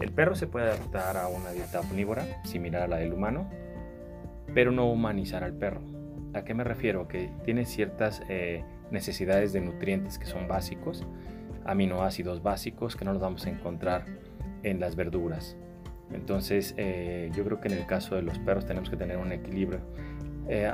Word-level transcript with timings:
El 0.00 0.12
perro 0.12 0.34
se 0.34 0.46
puede 0.46 0.66
adaptar 0.66 1.16
a 1.18 1.28
una 1.28 1.50
dieta 1.50 1.80
omnívora, 1.80 2.24
similar 2.44 2.82
a 2.82 2.88
la 2.88 2.96
del 2.96 3.12
humano, 3.12 3.50
pero 4.54 4.72
no 4.72 4.90
humanizar 4.90 5.44
al 5.44 5.52
perro. 5.52 5.82
¿A 6.32 6.42
qué 6.42 6.54
me 6.54 6.64
refiero? 6.64 7.06
Que 7.06 7.30
tiene 7.44 7.66
ciertas 7.66 8.22
eh, 8.28 8.64
necesidades 8.90 9.52
de 9.52 9.60
nutrientes 9.60 10.18
que 10.18 10.26
son 10.26 10.48
básicos, 10.48 11.06
aminoácidos 11.64 12.42
básicos 12.42 12.96
que 12.96 13.04
no 13.04 13.12
los 13.12 13.20
vamos 13.20 13.44
a 13.44 13.50
encontrar 13.50 14.06
en 14.62 14.80
las 14.80 14.96
verduras. 14.96 15.56
Entonces, 16.12 16.74
eh, 16.78 17.30
yo 17.34 17.44
creo 17.44 17.60
que 17.60 17.68
en 17.68 17.74
el 17.74 17.86
caso 17.86 18.16
de 18.16 18.22
los 18.22 18.38
perros 18.38 18.64
tenemos 18.64 18.88
que 18.88 18.96
tener 18.96 19.18
un 19.18 19.32
equilibrio. 19.32 19.80
Eh, 20.48 20.68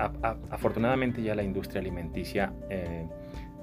afortunadamente 0.51 1.21
ya 1.21 1.35
la 1.35 1.43
industria 1.43 1.81
alimenticia 1.81 2.53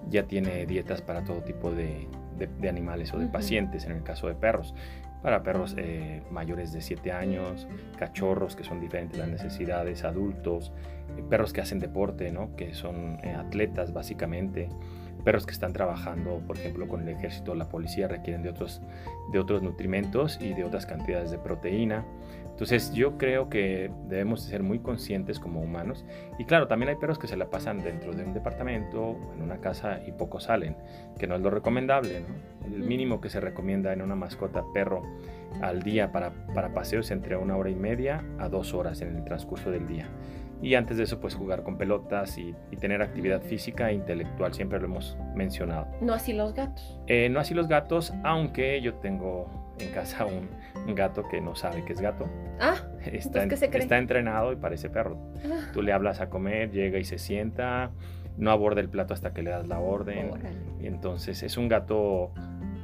ya 0.10 0.24
tiene 0.28 0.66
dietas 0.66 1.02
para 1.02 1.24
todo 1.24 1.42
tipo 1.42 1.72
de, 1.72 2.08
animales 2.68 3.14
o 3.14 3.18
de 3.18 3.28
pacientes, 3.28 3.86
en 3.86 3.94
el 3.94 4.04
caso 4.04 4.28
de 4.28 4.36
perros 4.36 4.76
para 5.24 5.42
perros 5.42 5.74
eh, 5.78 6.22
mayores 6.30 6.74
de 6.74 6.82
7 6.82 7.12
años, 7.14 7.66
cachorros 7.98 8.58
que 8.58 8.66
son 8.66 8.82
diferentes 8.82 9.18
las 9.18 9.30
necesidades, 9.30 10.04
adultos, 10.04 10.74
eh, 11.18 11.24
perros 11.28 11.54
que 11.54 11.62
hacen 11.62 11.80
deporte, 11.80 12.30
¿no? 12.30 12.56
que 12.58 12.76
son 12.76 13.18
eh, 13.24 13.34
atletas 13.34 13.94
básicamente, 13.94 14.70
perros 15.24 15.46
que 15.46 15.52
están 15.52 15.74
trabajando, 15.74 16.42
por 16.46 16.58
ejemplo, 16.58 16.88
con 16.88 17.02
el 17.02 17.10
ejército 17.10 17.54
o 17.54 17.56
la 17.56 17.70
policía, 17.70 18.08
requieren 18.08 18.44
de 18.44 18.50
otros, 18.50 18.82
de 19.32 19.40
otros 19.40 19.62
nutrimentos 19.62 20.40
y 20.42 20.54
de 20.54 20.64
otras 20.64 20.86
cantidades 20.86 21.32
de 21.32 21.38
proteína. 21.38 22.06
Entonces 22.54 22.94
yo 22.94 23.18
creo 23.18 23.50
que 23.50 23.92
debemos 24.08 24.44
ser 24.44 24.62
muy 24.62 24.78
conscientes 24.78 25.40
como 25.40 25.60
humanos. 25.60 26.06
Y 26.38 26.46
claro, 26.46 26.68
también 26.68 26.90
hay 26.90 26.96
perros 26.98 27.18
que 27.18 27.28
se 27.28 27.36
la 27.36 27.50
pasan 27.50 27.80
dentro 27.80 28.14
de 28.14 28.24
un 28.24 28.34
departamento, 28.34 29.18
en 29.36 29.42
una 29.42 29.58
casa 29.58 30.02
y 30.06 30.12
poco 30.12 30.40
salen, 30.40 30.78
que 31.18 31.26
no 31.26 31.36
es 31.36 31.42
lo 31.42 31.50
recomendable. 31.50 32.22
¿no? 32.22 32.68
El 32.68 32.84
mínimo 32.84 33.22
que 33.22 33.30
se 33.30 33.40
recomienda 33.40 33.92
en 33.92 34.04
una 34.04 34.16
mascota 34.16 34.64
perro 34.72 35.02
al 35.62 35.82
día 35.82 36.12
para, 36.12 36.32
para 36.54 36.74
paseos 36.74 37.10
entre 37.10 37.36
una 37.38 37.58
hora 37.58 37.72
y 37.72 37.76
media 37.76 38.24
a 38.38 38.50
dos 38.50 38.76
horas 38.76 39.02
en 39.02 39.16
el 39.16 39.24
transcurso 39.24 39.72
del 39.72 39.88
día. 39.88 40.08
Y 40.64 40.76
antes 40.76 40.96
de 40.96 41.04
eso, 41.04 41.20
pues 41.20 41.36
jugar 41.36 41.62
con 41.64 41.78
pelotas 41.78 42.38
y, 42.38 42.56
tener 42.80 43.02
actividad 43.02 43.42
física 43.42 43.92
e 43.92 43.94
intelectual, 43.94 44.54
siempre 44.54 44.80
lo 44.80 44.86
hemos 44.86 45.18
mencionado. 45.36 45.88
No 46.02 46.14
así 46.14 46.34
los 46.34 46.54
gatos. 46.54 47.00
Eh, 47.08 47.30
no 47.30 47.40
así 47.40 47.54
los 47.54 47.68
gatos, 47.68 48.14
aunque 48.24 48.82
yo 48.82 48.96
tengo 48.96 49.76
en 49.80 49.92
casa 49.92 50.26
un, 50.26 50.50
gato 50.96 51.28
que 51.30 51.42
no 51.42 51.56
sabe 51.56 51.84
que 51.86 51.94
es 51.94 52.02
gato. 52.02 52.28
Ah, 52.60 52.76
está, 53.06 53.44
está 53.44 53.98
entrenado 53.98 54.54
y 54.54 54.56
parece 54.56 54.90
perro. 54.90 55.18
Ah. 55.46 55.70
Tú 55.74 55.82
le 55.82 55.92
hablas 55.92 56.22
a 56.22 56.30
comer, 56.30 56.72
llega 56.72 56.98
y 56.98 57.04
se 57.04 57.18
sienta, 57.18 57.92
no 58.38 58.52
aborda 58.52 58.82
el 58.82 58.90
plato 58.90 59.14
hasta 59.14 59.34
que 59.34 59.44
le 59.44 59.52
das 59.52 59.68
la 59.68 59.80
orden. 59.80 60.32
Y 60.82 60.88
entonces 60.88 61.44
es 61.44 61.58
un 61.58 61.68
gato 61.68 62.32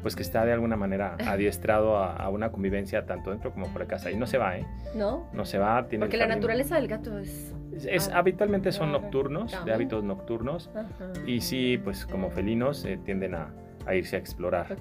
pues 0.02 0.16
que 0.16 0.24
está 0.24 0.46
de 0.46 0.54
alguna 0.54 0.76
manera 0.76 1.16
adiestrado 1.28 1.98
a, 1.98 2.28
una 2.30 2.52
convivencia 2.52 3.06
tanto 3.06 3.32
dentro 3.32 3.52
como 3.52 3.68
fuera 3.68 3.86
de 3.86 3.90
casa 3.90 4.12
y 4.12 4.16
no 4.16 4.28
se 4.28 4.38
va, 4.38 4.58
¿eh? 4.58 4.66
No. 4.96 5.28
No 5.34 5.46
se 5.46 5.58
va. 5.58 5.88
Tiene 5.88 6.06
Porque 6.06 6.18
la 6.18 6.28
naturaleza 6.28 6.76
del 6.76 6.88
gato 6.88 7.18
es... 7.20 7.54
es, 7.74 8.10
habitualmente 8.10 8.72
son 8.72 8.92
nocturnos, 8.92 9.66
de 9.66 9.74
hábitos 9.74 10.04
nocturnos 10.04 10.70
y 11.26 11.42
sí, 11.42 11.80
pues 11.84 12.06
como 12.06 12.30
felinos 12.32 12.86
eh, 12.86 13.00
tienden 13.04 13.36
a, 13.36 13.54
irse 13.94 14.16
a 14.16 14.20
explorar. 14.20 14.78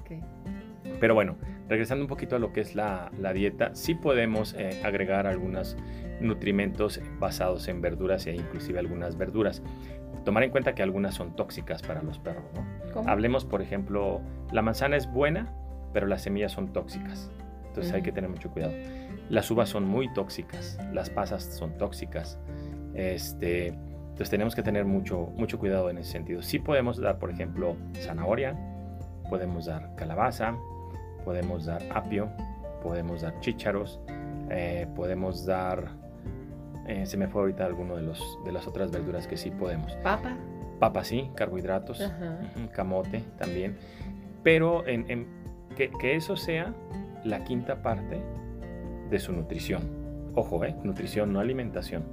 Pero 0.99 1.13
bueno, 1.13 1.37
regresando 1.67 2.03
un 2.03 2.07
poquito 2.07 2.35
a 2.35 2.39
lo 2.39 2.51
que 2.51 2.61
es 2.61 2.75
la, 2.75 3.11
dieta, 3.33 3.71
sí 3.73 3.95
podemos 3.95 4.53
eh, 4.57 4.81
agregar 4.83 5.27
algunos 5.27 5.77
nutrimentos 6.19 7.01
basados 7.19 7.67
en 7.67 7.81
verduras 7.81 8.27
e 8.27 8.35
inclusive 8.35 8.79
algunas 8.79 9.17
verduras. 9.17 9.61
Tomar 10.25 10.43
en 10.43 10.51
cuenta 10.51 10.75
que 10.75 10.83
algunas 10.83 11.15
son 11.15 11.35
tóxicas 11.35 11.81
para 11.81 12.03
los 12.03 12.19
perros. 12.19 12.43
Hablemos, 13.05 13.45
por 13.45 13.61
ejemplo, 13.61 14.21
la 14.51 14.61
manzana 14.61 14.97
es 14.97 15.09
buena, 15.11 15.53
pero 15.93 16.07
las 16.07 16.23
semillas 16.23 16.51
son 16.51 16.73
tóxicas. 16.73 17.31
Entonces 17.67 17.93
hay 17.93 18.01
que 18.01 18.11
tener 18.11 18.29
mucho 18.29 18.51
cuidado. 18.51 18.73
Las 19.29 19.49
uvas 19.51 19.69
son 19.69 19.85
muy 19.85 20.11
tóxicas, 20.13 20.79
las 20.91 21.09
pasas 21.09 21.43
son 21.43 21.77
tóxicas. 21.77 22.39
Este, 22.93 23.67
entonces 23.67 24.29
tenemos 24.29 24.55
que 24.55 24.63
tener 24.63 24.85
mucho, 24.85 25.31
mucho 25.37 25.59
cuidado 25.59 25.89
en 25.89 25.97
ese 25.97 26.11
sentido. 26.11 26.41
Sí 26.41 26.59
podemos 26.59 26.99
dar, 26.99 27.19
por 27.19 27.29
ejemplo, 27.29 27.75
zanahoria, 27.95 28.57
podemos 29.29 29.65
dar 29.65 29.95
calabaza, 29.95 30.57
podemos 31.23 31.65
dar 31.65 31.81
apio, 31.93 32.29
podemos 32.83 33.21
dar 33.21 33.39
chícharos, 33.39 33.99
eh, 34.49 34.87
podemos 34.95 35.45
dar, 35.45 35.91
eh, 36.87 37.05
se 37.05 37.17
me 37.17 37.27
fue 37.27 37.41
ahorita 37.41 37.65
alguno 37.65 37.95
de, 37.95 38.01
los, 38.01 38.39
de 38.43 38.51
las 38.51 38.67
otras 38.67 38.91
verduras 38.91 39.27
que 39.27 39.37
sí 39.37 39.51
podemos. 39.51 39.93
Papa. 40.03 40.35
Papa 40.79 41.03
sí, 41.03 41.29
carbohidratos, 41.35 42.01
camote 42.73 43.21
también, 43.37 43.77
pero 44.43 44.87
en, 44.87 45.27
que, 45.75 46.15
eso 46.15 46.37
sea 46.37 46.73
la 47.25 47.43
quinta 47.43 47.81
parte 47.81 48.21
de 49.09 49.19
su 49.19 49.33
nutrición. 49.33 49.81
Ojo, 50.35 50.63
¿eh? 50.63 50.75
nutrición, 50.83 51.33
no 51.33 51.41
alimentación, 51.41 52.03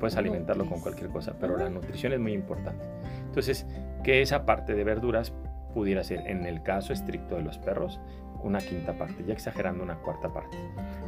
puedes 0.00 0.16
alimentarlo 0.16 0.66
con 0.66 0.80
cualquier 0.80 1.10
cosa, 1.10 1.34
pero 1.38 1.56
la 1.56 1.70
nutrición 1.70 2.12
es 2.12 2.18
muy 2.18 2.32
importante. 2.32 2.84
Entonces, 3.26 3.66
que 4.02 4.22
esa 4.22 4.44
parte 4.46 4.74
de 4.74 4.82
verduras 4.82 5.32
pudiera 5.72 6.02
ser, 6.02 6.26
en 6.26 6.46
el 6.46 6.62
caso 6.62 6.92
estricto 6.92 7.36
de 7.36 7.42
los 7.42 7.58
perros, 7.58 8.00
una 8.42 8.58
quinta 8.58 8.94
parte, 8.94 9.22
ya 9.24 9.34
exagerando 9.34 9.84
una 9.84 9.96
cuarta 9.96 10.32
parte. 10.32 10.56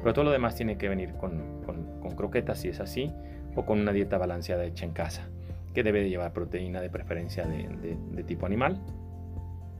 Pero 0.03 0.13
todo 0.13 0.27
lo 0.27 0.31
demás 0.31 0.55
tiene 0.55 0.77
que 0.77 0.89
venir 0.89 1.15
con, 1.15 1.63
con, 1.65 1.83
croquetas 2.15 2.59
si 2.59 2.69
es 2.69 2.79
así, 2.79 3.11
o 3.57 3.65
con 3.65 3.81
una 3.81 3.93
dieta 3.93 4.19
balanceada 4.19 4.65
hecha 4.65 4.85
en 4.85 4.93
casa, 4.93 5.29
que 5.75 5.83
debe 5.83 6.03
de 6.03 6.11
llevar 6.11 6.33
proteína 6.33 6.81
de 6.81 6.91
preferencia 6.91 7.47
de, 7.47 7.97
de, 8.13 8.23
tipo 8.23 8.45
animal. 8.45 8.79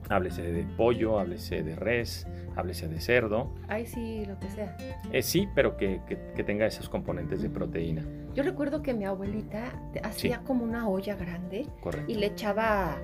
Háblese 0.09 0.41
de 0.41 0.63
pollo, 0.75 1.19
háblese 1.19 1.63
de 1.63 1.75
res, 1.75 2.27
háblese 2.55 2.87
de 2.87 2.99
cerdo. 2.99 3.53
Ay, 3.67 3.85
sí, 3.85 4.25
lo 4.25 4.37
que 4.39 4.49
sea. 4.49 4.77
Eh, 5.11 5.21
sí, 5.21 5.47
pero 5.55 5.77
que, 5.77 6.01
que, 6.07 6.43
tenga 6.43 6.65
esos 6.65 6.89
componentes 6.89 7.41
de 7.41 7.49
proteína. 7.49 8.03
Yo 8.33 8.43
recuerdo 8.43 8.81
que 8.81 8.93
mi 8.93 9.05
abuelita 9.05 9.71
hacía 10.03 10.39
como 10.39 10.63
una 10.63 10.87
olla 10.87 11.15
grande 11.15 11.67
y 12.07 12.15
le 12.15 12.27
echaba 12.27 12.97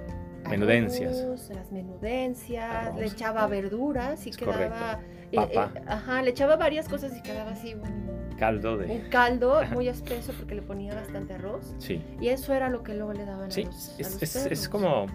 menudencias. 0.50 1.50
las 1.50 1.72
menudencias, 1.72 2.96
le 2.96 3.06
echaba 3.06 3.48
verduras 3.48 4.26
y 4.28 4.32
quedaba. 4.32 5.00
Eh, 5.32 5.38
eh, 5.38 5.60
ajá, 5.88 6.22
le 6.24 6.32
echaba 6.32 6.56
varias 6.56 6.90
cosas 6.90 7.16
y 7.16 7.22
quedaba 7.22 7.52
así 7.52 7.76
un 7.76 8.36
caldo 8.38 8.78
de. 8.78 8.88
Un 8.88 9.10
caldo 9.10 9.62
muy 9.74 9.88
espeso 9.88 10.34
porque 10.38 10.56
le 10.56 10.62
ponía 10.62 10.96
bastante 10.96 11.34
arroz. 11.34 11.76
Sí. 11.78 12.02
Y 12.20 12.30
eso 12.30 12.54
era 12.54 12.70
lo 12.70 12.84
que 12.84 12.96
luego 12.96 13.14
le 13.14 13.26
daban 13.26 13.52
sí, 13.52 13.64
a 13.64 13.66
los, 13.68 14.00
es, 14.00 14.36
es, 14.36 14.70
como, 14.70 15.06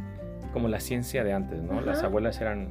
como 0.54 0.68
la 0.68 0.80
ciencia 0.80 1.22
de 1.22 1.34
antes, 1.34 1.62
¿no? 1.62 1.82
Las 1.82 2.02
abuelas 2.02 2.40
eran 2.40 2.68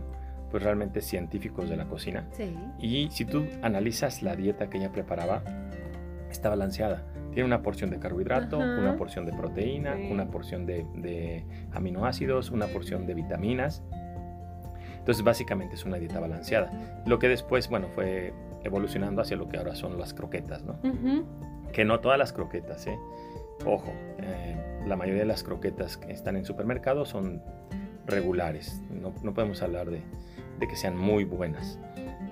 pues 0.50 0.64
realmente 0.64 1.02
científicos 1.02 1.70
de 1.70 1.78
la 1.78 1.86
cocina. 1.86 2.26
Sí. 2.32 2.56
Y 2.80 3.10
si 3.12 3.26
tú 3.26 3.46
analizas 3.62 4.24
la 4.24 4.36
dieta 4.36 4.70
que 4.70 4.80
ella 4.80 4.92
preparaba, 4.92 5.44
está 6.32 6.50
balanceada 6.50 7.04
tiene 7.34 7.48
una 7.48 7.62
porción 7.62 7.90
de 7.90 8.00
carbohidrato, 8.00 8.58
una 8.58 8.96
porción 8.96 9.26
de 9.26 9.34
proteína, 9.34 9.96
una 9.96 10.30
porción 10.30 10.66
de, 10.66 11.46
aminoácidos, 11.74 12.52
una 12.52 12.68
porción 12.68 13.06
de 13.06 13.16
vitaminas. 13.16 13.84
Entonces 15.00 15.24
básicamente 15.24 15.76
es 15.76 15.84
una 15.84 15.98
dieta 15.98 16.20
balanceada. 16.20 17.04
Lo 17.06 17.20
que 17.20 17.28
después, 17.28 17.70
bueno, 17.70 17.88
fue 17.90 18.34
evolucionando 18.64 19.22
hacia 19.22 19.36
lo 19.36 19.50
que 19.50 19.58
ahora 19.58 19.76
son 19.76 20.00
las 20.00 20.14
croquetas, 20.14 20.64
¿no? 20.64 20.80
Que 21.74 21.84
no 21.84 22.00
todas 22.00 22.18
las 22.18 22.32
croquetas, 22.32 22.88
¿eh? 22.88 22.98
Ojo, 23.66 23.94
eh, 24.20 24.84
la 24.86 24.96
mayoría 24.96 25.22
de 25.22 25.28
las 25.28 25.44
croquetas 25.44 25.98
que 25.98 26.12
están 26.12 26.36
en 26.36 26.46
supermercados 26.46 27.10
son 27.10 27.42
regulares. 28.06 28.82
No, 28.90 29.14
podemos 29.34 29.62
hablar 29.62 29.90
de, 29.90 30.02
de 30.60 30.68
que 30.68 30.76
sean 30.76 30.98
muy 30.98 31.24
buenas. 31.24 31.80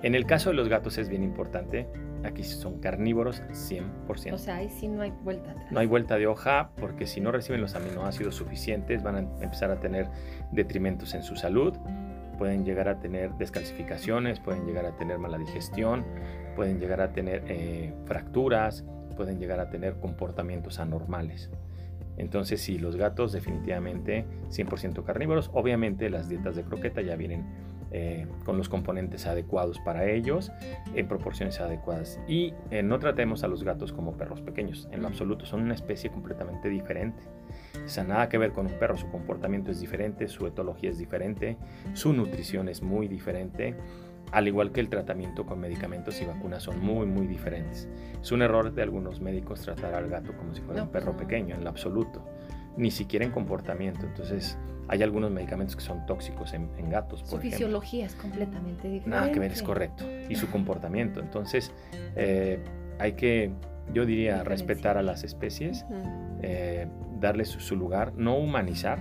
En 0.02 0.14
el 0.14 0.26
caso 0.26 0.50
de 0.50 0.56
los 0.56 0.68
gatos 0.68 0.98
es 0.98 1.08
bien 1.08 1.22
importante 1.22 1.86
Aquí 2.24 2.44
son 2.44 2.78
carnívoros 2.78 3.42
100%. 3.50 4.32
O 4.32 4.38
sea, 4.38 4.56
ahí 4.56 4.68
sí 4.68 4.88
no 4.88 5.02
hay 5.02 5.12
vuelta 5.24 5.50
atrás. 5.50 5.72
No 5.72 5.80
hay 5.80 5.86
vuelta 5.86 6.16
de 6.16 6.26
hoja 6.26 6.70
porque 6.76 7.06
si 7.06 7.20
no 7.20 7.32
reciben 7.32 7.60
los 7.60 7.74
aminoácidos 7.74 8.36
suficientes 8.36 9.02
van 9.02 9.16
a 9.16 9.18
empezar 9.42 9.70
a 9.70 9.80
tener 9.80 10.08
detrimentos 10.52 11.14
en 11.14 11.22
su 11.22 11.36
salud. 11.36 11.76
Pueden 12.38 12.64
llegar 12.64 12.88
a 12.88 12.98
tener 13.00 13.32
descalcificaciones, 13.34 14.40
pueden 14.40 14.66
llegar 14.66 14.86
a 14.86 14.96
tener 14.96 15.18
mala 15.18 15.38
digestión, 15.38 16.04
pueden 16.54 16.78
llegar 16.78 17.00
a 17.00 17.12
tener 17.12 17.44
eh, 17.48 17.92
fracturas, 18.06 18.84
pueden 19.22 19.38
llegar 19.38 19.60
a 19.60 19.70
tener 19.70 20.00
comportamientos 20.00 20.80
anormales. 20.80 21.48
Entonces, 22.16 22.60
si 22.60 22.76
los 22.76 22.96
gatos 22.96 23.30
definitivamente 23.30 24.26
100% 24.50 25.04
carnívoros, 25.04 25.48
obviamente 25.54 26.10
las 26.10 26.28
dietas 26.28 26.56
de 26.56 26.64
croqueta 26.64 27.02
ya 27.02 27.14
vienen 27.14 27.46
eh, 27.92 28.26
con 28.44 28.58
los 28.58 28.68
componentes 28.68 29.28
adecuados 29.28 29.78
para 29.78 30.10
ellos, 30.10 30.50
en 30.96 31.06
proporciones 31.06 31.60
adecuadas. 31.60 32.18
Y 32.26 32.52
eh, 32.72 32.82
no 32.82 32.98
tratemos 32.98 33.44
a 33.44 33.46
los 33.46 33.62
gatos 33.62 33.92
como 33.92 34.16
perros 34.16 34.40
pequeños, 34.40 34.88
en 34.90 35.02
lo 35.02 35.06
absoluto, 35.06 35.46
son 35.46 35.62
una 35.62 35.74
especie 35.74 36.10
completamente 36.10 36.68
diferente. 36.68 37.22
O 37.84 37.88
sea, 37.88 38.02
nada 38.02 38.28
que 38.28 38.38
ver 38.38 38.50
con 38.50 38.66
un 38.66 38.72
perro, 38.72 38.96
su 38.96 39.08
comportamiento 39.08 39.70
es 39.70 39.78
diferente, 39.80 40.26
su 40.26 40.48
etología 40.48 40.90
es 40.90 40.98
diferente, 40.98 41.56
su 41.92 42.12
nutrición 42.12 42.68
es 42.68 42.82
muy 42.82 43.06
diferente, 43.06 43.76
al 44.32 44.48
igual 44.48 44.72
que 44.72 44.80
el 44.80 44.88
tratamiento 44.88 45.44
con 45.44 45.60
medicamentos 45.60 46.20
y 46.22 46.24
vacunas 46.24 46.62
son 46.62 46.80
muy, 46.80 47.06
muy 47.06 47.26
diferentes. 47.26 47.86
Es 48.20 48.32
un 48.32 48.42
error 48.42 48.72
de 48.72 48.82
algunos 48.82 49.20
médicos 49.20 49.60
tratar 49.60 49.94
al 49.94 50.08
gato 50.08 50.32
como 50.36 50.54
si 50.54 50.62
fuera 50.62 50.82
un 50.82 50.88
perro 50.88 51.16
pequeño, 51.16 51.54
en 51.54 51.64
lo 51.64 51.70
absoluto. 51.70 52.24
ni 52.74 52.90
siquiera 52.90 53.26
en 53.26 53.30
comportamiento. 53.30 54.06
Entonces, 54.06 54.56
hay 54.88 55.02
algunos 55.02 55.30
medicamentos 55.30 55.76
que 55.76 55.82
son 55.82 56.06
tóxicos 56.06 56.54
en, 56.54 56.70
gatos. 56.88 57.22
Por 57.22 57.30
su 57.30 57.38
fisiología 57.38 58.06
es 58.06 58.14
completamente 58.14 58.88
diferente. 58.88 59.10
Nada 59.10 59.30
que 59.30 59.38
ver, 59.38 59.52
es 59.52 59.62
correcto. 59.62 60.04
Y 60.28 60.34
su 60.36 60.50
comportamiento. 60.50 61.20
Entonces, 61.20 61.70
eh, 62.16 62.58
hay 62.98 63.12
que, 63.12 63.52
yo 63.92 64.06
diría, 64.06 64.42
respetar 64.42 64.96
a 64.96 65.02
las 65.02 65.22
especies, 65.24 65.84
eh, 66.40 66.88
darles 67.20 67.48
su, 67.48 67.76
lugar, 67.76 68.14
no 68.16 68.36
humanizar. 68.36 69.00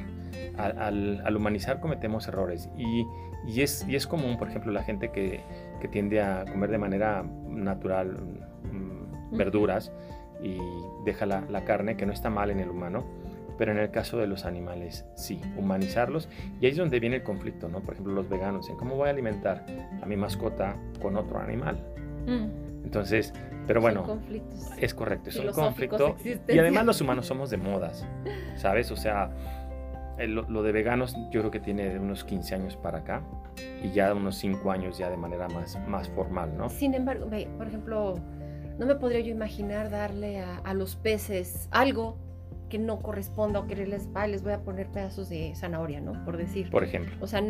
Al, 0.57 1.36
humanizar 1.36 1.80
cometemos 1.80 2.28
errores 2.28 2.69
y, 2.78 3.06
y, 3.48 3.62
es, 3.62 3.86
y 3.88 3.96
es 3.96 4.08
común, 4.08 4.38
por 4.38 4.50
ejemplo, 4.50 4.72
la 4.72 4.84
gente 4.84 5.12
que, 5.12 5.42
que 5.80 5.88
tiende 5.88 6.22
a 6.22 6.46
comer 6.46 6.70
de 6.72 6.78
manera 6.78 7.24
natural 7.48 8.18
mm, 8.72 9.38
verduras 9.38 9.92
y 10.42 10.58
deja 11.06 11.26
la, 11.26 11.42
la, 11.50 11.64
carne, 11.64 11.98
que 11.98 12.06
no 12.06 12.14
está 12.14 12.30
mal 12.30 12.50
en 12.52 12.60
el 12.60 12.70
humano, 12.70 13.06
pero 13.58 13.72
en 13.72 13.78
el 13.78 13.92
caso 13.92 14.18
de 14.18 14.28
los 14.28 14.46
animales 14.46 15.06
sí, 15.16 15.40
humanizarlos. 15.58 16.30
Y 16.60 16.66
ahí 16.66 16.72
es 16.72 16.78
donde 16.78 17.00
viene 17.00 17.18
el 17.18 17.24
conflicto, 17.24 17.70
¿no? 17.70 17.82
Por 17.82 17.94
ejemplo, 17.94 18.14
los 18.14 18.28
veganos, 18.30 18.70
¿en 18.70 18.76
cómo 18.76 18.96
voy 18.96 19.08
a 19.08 19.12
alimentar 19.12 19.66
a 20.02 20.06
mi 20.06 20.18
mascota 20.18 20.76
con 21.02 21.16
otro 21.16 21.40
animal? 21.40 21.78
Mm. 22.26 22.86
Entonces, 22.86 23.34
pero 23.68 23.80
bueno, 23.80 24.20
es 24.78 24.94
correcto, 24.94 25.30
es 25.30 25.38
un 25.38 25.52
conflicto. 25.52 26.18
Y 26.48 26.58
además 26.58 26.86
los 26.86 27.02
humanos 27.02 27.28
somos 27.28 27.50
de 27.50 27.58
modas, 27.58 28.06
¿sabes? 28.56 28.92
O 28.92 28.96
sea, 28.96 29.30
lo, 30.27 30.63
de 30.63 30.71
veganos 30.71 31.15
yo 31.31 31.41
creo 31.41 31.51
que 31.51 31.59
tiene 31.59 31.89
de 31.89 32.00
unos 32.00 32.23
15 32.23 32.56
años 32.56 32.77
para 32.77 33.00
acá 33.00 33.23
y 33.83 33.91
ya 33.91 34.13
unos 34.13 34.38
5 34.38 34.71
años 34.71 34.97
ya 34.97 35.09
de 35.09 35.18
manera 35.18 35.47
más, 35.50 35.77
más 35.88 36.09
formal, 36.09 36.56
¿no? 36.57 36.69
Sin 36.69 36.94
embargo, 36.94 37.29
por 37.57 37.68
ejemplo, 37.68 38.15
no 38.77 38.85
me 38.85 38.95
podría 38.95 39.21
yo 39.21 39.31
imaginar 39.31 39.89
darle 39.89 40.39
a, 40.39 40.57
a 40.57 40.73
los 40.73 40.95
peces 40.95 41.68
algo 41.71 42.18
que 42.71 42.79
no 42.79 43.01
corresponda 43.01 43.59
o 43.59 43.68
que 43.68 43.75
les, 43.75 44.07
les 44.07 44.44
voy 44.44 44.53
a 44.53 44.63
poner 44.63 44.88
pedazos 44.88 45.27
de 45.27 45.53
zanahoria, 45.56 46.00
¿no? 46.00 46.23
Por 46.23 46.38
decir. 46.38 46.69
Por 46.71 46.85
ejemplo. 46.85 47.13
O 47.19 47.27
sea, 47.27 47.44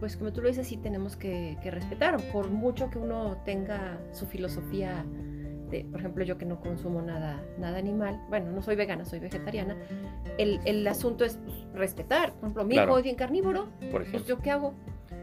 pues 0.00 0.16
como 0.16 0.32
tú 0.32 0.42
lo 0.42 0.48
dices, 0.48 0.66
sí 0.66 0.76
tenemos 0.76 1.16
que, 1.16 1.56
respetar, 1.62 2.16
por 2.32 2.50
mucho 2.50 2.90
que 2.90 2.98
uno 2.98 3.40
tenga 3.44 4.00
su 4.10 4.26
filosofía 4.26 5.06
de, 5.70 5.84
por 5.84 6.00
ejemplo, 6.00 6.24
yo 6.24 6.38
que 6.38 6.44
no 6.44 6.60
consumo 6.60 7.02
nada, 7.02 7.42
nada 7.58 7.78
animal, 7.78 8.20
bueno, 8.28 8.50
no 8.52 8.62
soy 8.62 8.76
vegana, 8.76 9.04
soy 9.04 9.18
vegetariana, 9.18 9.76
el, 10.38 10.60
el 10.64 10.86
asunto 10.86 11.24
es 11.24 11.38
pues, 11.44 11.66
respetar. 11.74 12.32
Por 12.32 12.40
ejemplo, 12.40 12.64
mi 12.64 12.76
hijo 12.76 12.98
es 12.98 13.04
bien 13.04 13.16
carnívoro, 13.16 13.68
por 13.90 14.02
ejemplo. 14.02 14.10
pues 14.12 14.26
yo 14.26 14.38
qué 14.38 14.50
hago? 14.50 14.74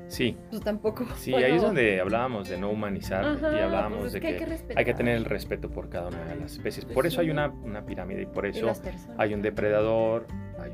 Sí. 0.08 0.38
Pues 0.50 0.62
tampoco. 0.62 1.06
Sí, 1.16 1.34
ahí 1.34 1.56
es 1.56 1.62
donde 1.62 2.02
hablábamos 2.02 2.50
de 2.50 2.58
no 2.58 2.70
humanizar 2.70 3.24
y 3.24 3.38
pues 3.38 3.44
hablábamos 3.44 4.12
de 4.12 4.20
que, 4.20 4.28
hay, 4.76 4.86
que 4.86 4.94
tener 4.94 5.16
el 5.16 5.26
respeto 5.26 5.70
por 5.70 5.90
cada 5.90 6.10
una 6.10 6.26
de 6.26 6.36
las 6.36 6.54
especies. 6.54 6.86
Pues 6.86 6.94
por 6.94 7.08
eso 7.08 7.22
hay 7.22 7.30
una, 7.30 7.50
una, 7.50 7.86
pirámide 7.86 8.24
y 8.24 8.26
por 8.26 8.46
eso 8.46 8.72
hay 9.18 9.34
un 9.34 9.42
depredador, 9.42 10.28
hay 10.60 10.72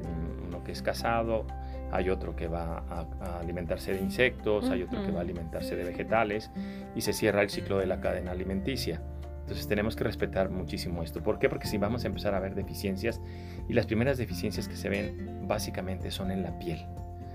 uno 0.47 0.63
que 0.63 0.71
es 0.71 0.81
cazado, 0.81 1.45
hay 1.91 2.09
otro 2.09 2.35
que 2.35 2.47
va 2.47 2.83
a, 2.89 3.39
alimentarse 3.39 3.93
de 3.93 3.99
insectos, 3.99 4.69
hay 4.69 4.83
otro 4.83 5.03
que 5.03 5.11
va 5.11 5.19
a 5.19 5.21
alimentarse 5.21 5.75
de 5.75 5.83
vegetales 5.83 6.51
y 6.95 7.01
se 7.01 7.13
cierra 7.13 7.41
el 7.41 7.49
ciclo 7.49 7.77
de 7.77 7.87
la 7.87 7.99
cadena 8.01 8.31
alimenticia. 8.31 9.01
Entonces 9.49 9.67
tenemos 9.67 9.95
que 9.95 10.03
respetar 10.03 10.51
muchísimo 10.51 11.01
esto. 11.01 11.23
¿Por 11.23 11.39
qué? 11.39 11.49
Porque 11.49 11.65
si 11.65 11.79
vamos 11.79 12.03
a 12.03 12.07
empezar 12.07 12.35
a 12.35 12.39
ver 12.39 12.53
deficiencias 12.53 13.19
y 13.67 13.73
las 13.73 13.87
primeras 13.87 14.19
deficiencias 14.19 14.67
que 14.67 14.75
se 14.75 14.89
ven 14.89 15.47
básicamente 15.47 16.11
son 16.11 16.29
en 16.29 16.43
la 16.43 16.59
piel. 16.59 16.85